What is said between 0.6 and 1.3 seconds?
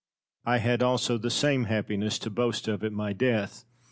also the